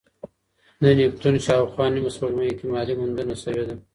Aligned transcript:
د 0.81 0.83
نیپتون 0.97 1.35
شاوخوا 1.45 1.85
نیمه 1.93 2.11
سپوږمۍ 2.15 2.47
احتمالي 2.49 2.93
موندنه 2.99 3.35
شوې 3.43 3.63
ده. 3.67 3.75